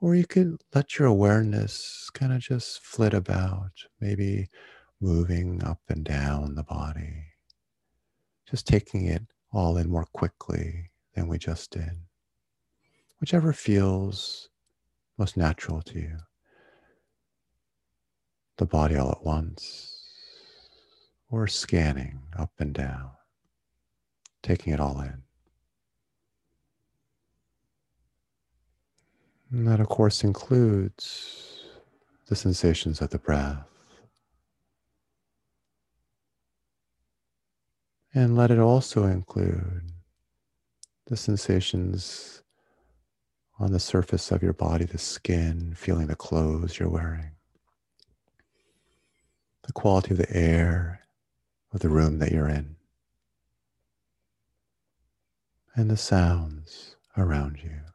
Or 0.00 0.14
you 0.14 0.26
could 0.26 0.60
let 0.74 0.98
your 0.98 1.08
awareness 1.08 2.10
kind 2.12 2.32
of 2.32 2.40
just 2.40 2.84
flit 2.84 3.14
about, 3.14 3.70
maybe 4.00 4.50
moving 5.00 5.62
up 5.62 5.80
and 5.88 6.04
down 6.04 6.54
the 6.54 6.62
body, 6.62 7.24
just 8.50 8.66
taking 8.66 9.06
it 9.06 9.22
all 9.52 9.76
in 9.76 9.88
more 9.88 10.06
quickly 10.12 10.90
than 11.14 11.28
we 11.28 11.38
just 11.38 11.70
did. 11.70 11.92
Whichever 13.20 13.52
feels 13.52 14.48
most 15.16 15.36
natural 15.36 15.82
to 15.82 15.98
you. 15.98 16.16
The 18.56 18.66
body 18.66 18.96
all 18.96 19.10
at 19.10 19.24
once, 19.24 19.94
or 21.30 21.46
scanning 21.46 22.20
up 22.36 22.52
and 22.58 22.72
down, 22.72 23.10
taking 24.42 24.72
it 24.72 24.80
all 24.80 25.00
in. 25.00 25.22
And 29.50 29.66
that, 29.66 29.80
of 29.80 29.88
course, 29.88 30.24
includes 30.24 31.64
the 32.26 32.36
sensations 32.36 33.00
of 33.00 33.10
the 33.10 33.18
breath. 33.18 33.66
And 38.18 38.36
let 38.36 38.50
it 38.50 38.58
also 38.58 39.04
include 39.04 39.92
the 41.06 41.16
sensations 41.16 42.42
on 43.60 43.70
the 43.70 43.78
surface 43.78 44.32
of 44.32 44.42
your 44.42 44.54
body, 44.54 44.84
the 44.86 44.98
skin, 44.98 45.72
feeling 45.76 46.08
the 46.08 46.16
clothes 46.16 46.80
you're 46.80 46.88
wearing, 46.88 47.30
the 49.64 49.72
quality 49.72 50.10
of 50.10 50.18
the 50.18 50.36
air 50.36 51.02
of 51.72 51.78
the 51.78 51.88
room 51.88 52.18
that 52.18 52.32
you're 52.32 52.48
in, 52.48 52.74
and 55.76 55.88
the 55.88 55.96
sounds 55.96 56.96
around 57.16 57.60
you. 57.62 57.87